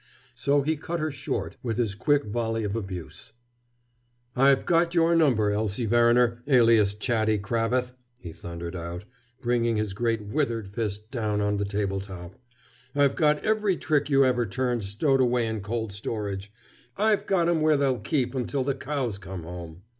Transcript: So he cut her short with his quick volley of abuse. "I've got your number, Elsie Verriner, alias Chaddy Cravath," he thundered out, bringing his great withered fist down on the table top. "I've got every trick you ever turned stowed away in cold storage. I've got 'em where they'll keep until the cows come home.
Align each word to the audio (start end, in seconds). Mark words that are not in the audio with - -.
So 0.33 0.63
he 0.63 0.77
cut 0.77 0.99
her 0.99 1.11
short 1.11 1.57
with 1.61 1.77
his 1.77 1.93
quick 1.93 2.25
volley 2.25 2.63
of 2.63 2.75
abuse. 2.75 3.33
"I've 4.35 4.65
got 4.65 4.95
your 4.95 5.15
number, 5.15 5.51
Elsie 5.51 5.85
Verriner, 5.85 6.41
alias 6.47 6.95
Chaddy 6.95 7.39
Cravath," 7.39 7.93
he 8.17 8.33
thundered 8.33 8.75
out, 8.75 9.03
bringing 9.43 9.77
his 9.77 9.93
great 9.93 10.23
withered 10.25 10.69
fist 10.69 11.11
down 11.11 11.39
on 11.39 11.57
the 11.57 11.65
table 11.65 11.99
top. 11.99 12.33
"I've 12.95 13.15
got 13.15 13.43
every 13.45 13.77
trick 13.77 14.09
you 14.09 14.25
ever 14.25 14.47
turned 14.47 14.83
stowed 14.83 15.21
away 15.21 15.45
in 15.45 15.61
cold 15.61 15.93
storage. 15.93 16.51
I've 16.97 17.27
got 17.27 17.47
'em 17.47 17.61
where 17.61 17.77
they'll 17.77 17.99
keep 17.99 18.33
until 18.33 18.63
the 18.63 18.73
cows 18.73 19.19
come 19.19 19.43
home. 19.43 19.83